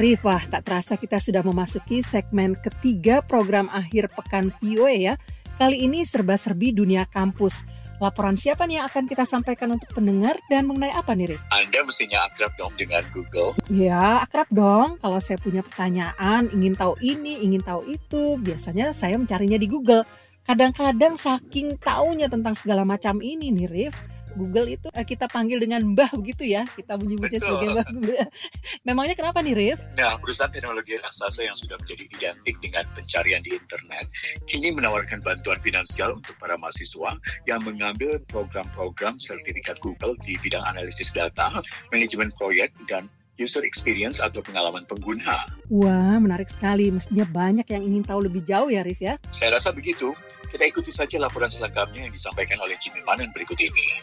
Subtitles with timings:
[0.00, 5.14] Arif, wah tak terasa kita sudah memasuki segmen ketiga program akhir pekan VOA ya.
[5.60, 7.68] Kali ini serba-serbi dunia kampus.
[8.00, 11.44] Laporan siapa nih yang akan kita sampaikan untuk pendengar dan mengenai apa nih, Rif?
[11.52, 13.52] Anda mestinya akrab dong dengan Google.
[13.68, 14.96] Ya, akrab dong.
[15.04, 20.08] Kalau saya punya pertanyaan, ingin tahu ini, ingin tahu itu, biasanya saya mencarinya di Google.
[20.48, 23.92] Kadang-kadang saking taunya tentang segala macam ini nih, Rif,
[24.34, 26.66] Google itu eh, kita panggil dengan Mbah begitu ya.
[26.66, 27.48] Kita menyebutnya Betul.
[27.48, 28.26] sebagai Mbah Google.
[28.86, 29.78] Memangnya kenapa nih, Rif?
[29.96, 34.06] Nah, perusahaan teknologi raksasa yang sudah menjadi identik dengan pencarian di internet,
[34.46, 37.16] kini menawarkan bantuan finansial untuk para mahasiswa
[37.46, 44.44] yang mengambil program-program sertifikat Google di bidang analisis data, manajemen proyek, dan user experience atau
[44.44, 45.48] pengalaman pengguna.
[45.72, 46.92] Wah, menarik sekali.
[46.92, 49.16] Mestinya banyak yang ingin tahu lebih jauh ya, Rif ya.
[49.32, 50.12] Saya rasa begitu.
[50.50, 54.02] Kita ikuti saja laporan selengkapnya yang disampaikan oleh Jimmy Manan berikut ini.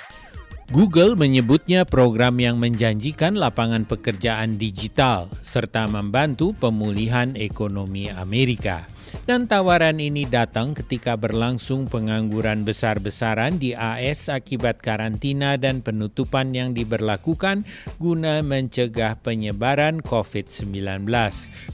[0.67, 8.83] Google menyebutnya program yang menjanjikan lapangan pekerjaan digital serta membantu pemulihan ekonomi Amerika.
[9.23, 16.75] Dan tawaran ini datang ketika berlangsung pengangguran besar-besaran di AS akibat karantina dan penutupan yang
[16.75, 17.63] diberlakukan
[17.95, 21.07] guna mencegah penyebaran COVID-19,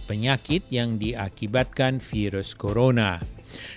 [0.06, 3.18] penyakit yang diakibatkan virus corona.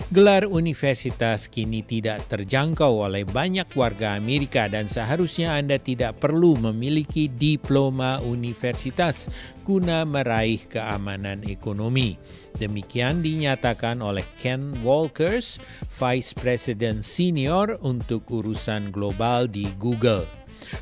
[0.07, 7.27] Gelar universitas kini tidak terjangkau oleh banyak warga Amerika dan seharusnya Anda tidak perlu memiliki
[7.27, 9.27] diploma universitas
[9.67, 12.15] guna meraih keamanan ekonomi.
[12.55, 15.59] Demikian dinyatakan oleh Ken Walkers,
[15.91, 20.25] Vice President Senior untuk urusan global di Google.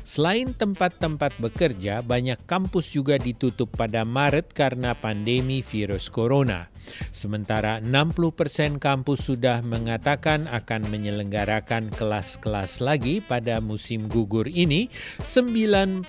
[0.02, 6.66] Selain tempat-tempat bekerja, banyak kampus juga ditutup pada Maret karena pandemi virus corona.
[7.10, 14.88] Sementara 60% kampus sudah mengatakan akan menyelenggarakan kelas-kelas lagi pada musim gugur ini,
[15.22, 16.06] 9%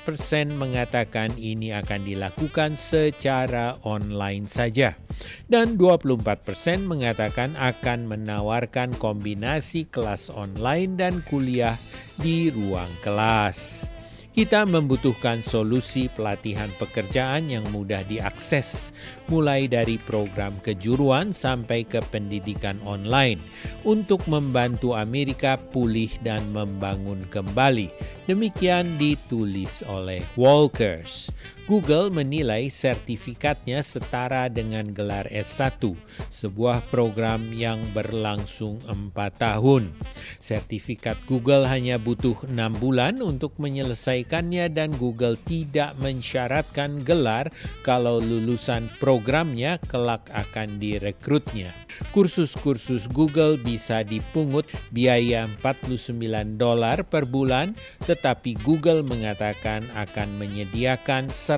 [0.54, 4.94] mengatakan ini akan dilakukan secara online saja.
[5.50, 11.80] Dan 24% mengatakan akan menawarkan kombinasi kelas online dan kuliah
[12.22, 13.97] di ruang kelas.
[14.38, 18.94] Kita membutuhkan solusi pelatihan pekerjaan yang mudah diakses,
[19.34, 23.42] mulai dari program kejuruan sampai ke pendidikan online,
[23.82, 27.90] untuk membantu Amerika pulih dan membangun kembali.
[28.30, 31.34] Demikian ditulis oleh Walkers.
[31.68, 35.84] Google menilai sertifikatnya setara dengan gelar S1,
[36.32, 39.92] sebuah program yang berlangsung 4 tahun.
[40.40, 47.52] Sertifikat Google hanya butuh 6 bulan untuk menyelesaikannya dan Google tidak mensyaratkan gelar
[47.84, 51.76] kalau lulusan programnya kelak akan direkrutnya.
[52.16, 54.64] Kursus-kursus Google bisa dipungut
[54.96, 57.76] biaya 49 dolar per bulan,
[58.08, 61.57] tetapi Google mengatakan akan menyediakan 100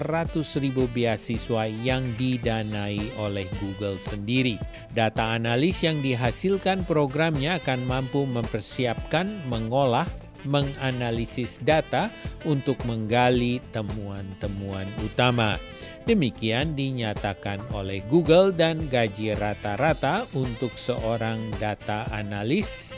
[0.59, 4.55] ribu beasiswa yang didanai oleh Google sendiri.
[4.95, 10.07] Data analis yang dihasilkan programnya akan mampu mempersiapkan, mengolah,
[10.47, 12.07] menganalisis data
[12.47, 15.59] untuk menggali temuan-temuan utama.
[16.07, 22.95] Demikian dinyatakan oleh Google dan gaji rata-rata untuk seorang data analis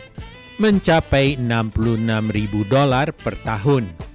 [0.62, 4.11] mencapai 66.000 dolar per tahun.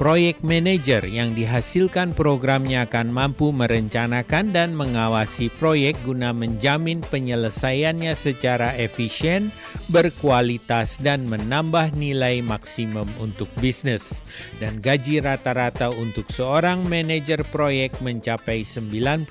[0.00, 8.72] Proyek manajer yang dihasilkan programnya akan mampu merencanakan dan mengawasi proyek guna menjamin penyelesaiannya secara
[8.80, 9.52] efisien,
[9.92, 14.24] berkualitas, dan menambah nilai maksimum untuk bisnis.
[14.56, 19.28] Dan gaji rata-rata untuk seorang manajer proyek mencapai 93.000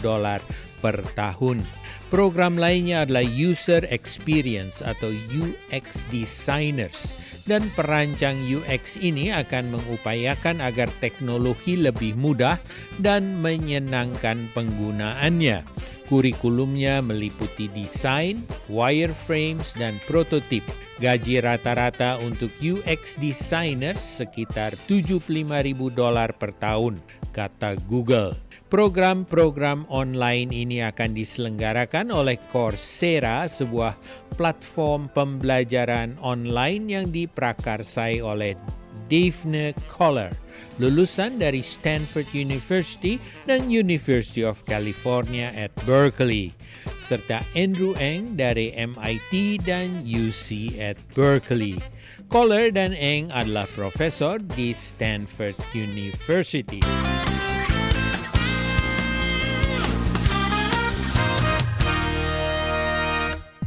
[0.00, 0.40] dolar
[0.80, 1.60] per tahun.
[2.08, 7.12] Program lainnya adalah User Experience atau UX Designers
[7.44, 12.56] dan perancang UX ini akan mengupayakan agar teknologi lebih mudah
[13.00, 15.64] dan menyenangkan penggunaannya.
[16.04, 20.60] Kurikulumnya meliputi desain, wireframes, dan prototip.
[21.00, 25.48] Gaji rata-rata untuk UX designers sekitar 75.000
[25.90, 27.00] dolar per tahun,
[27.32, 28.36] kata Google.
[28.74, 33.94] Program-program online ini akan diselenggarakan oleh Coursera, sebuah
[34.34, 38.58] platform pembelajaran online yang diprakarsai oleh
[39.06, 40.34] Daphne Koller,
[40.82, 46.50] lulusan dari Stanford University dan University of California at Berkeley,
[46.98, 51.78] serta Andrew Eng dari MIT dan UC at Berkeley.
[52.26, 57.13] Koller dan Eng adalah profesor di Stanford University.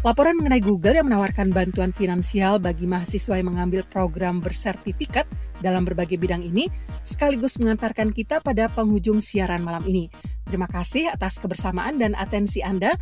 [0.05, 5.25] Laporan mengenai Google yang menawarkan bantuan finansial bagi mahasiswa yang mengambil program bersertifikat
[5.57, 6.69] dalam berbagai bidang ini
[7.01, 10.05] sekaligus mengantarkan kita pada penghujung siaran malam ini.
[10.45, 12.93] Terima kasih atas kebersamaan dan atensi Anda.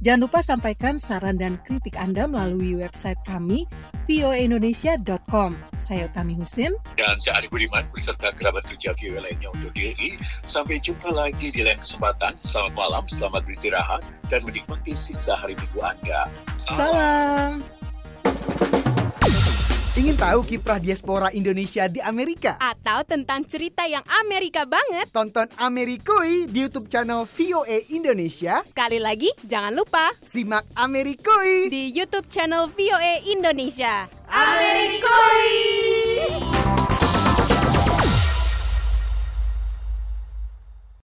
[0.00, 3.68] Jangan lupa sampaikan saran dan kritik Anda melalui website kami
[4.08, 5.60] voaindonesia.com.
[5.76, 6.72] Saya Utami Husin.
[6.96, 10.16] Dan saya Ari Budiman beserta kerabat kerja VOA lainnya untuk diri.
[10.48, 12.32] Sampai jumpa lagi di lain kesempatan.
[12.40, 14.00] Selamat malam, selamat beristirahat,
[14.32, 16.32] dan menikmati sisa hari minggu Anda.
[16.56, 17.79] Salam.
[19.98, 22.54] Ingin tahu kiprah diaspora Indonesia di Amerika?
[22.62, 25.10] Atau tentang cerita yang Amerika banget?
[25.10, 28.62] Tonton Amerikui di YouTube channel VOA Indonesia.
[28.70, 34.06] Sekali lagi, jangan lupa Simak Amerikui di YouTube channel VOA Indonesia.
[34.30, 35.89] Amerikoi!